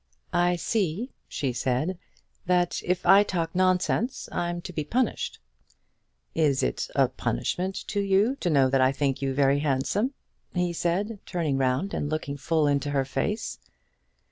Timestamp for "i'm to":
4.31-4.73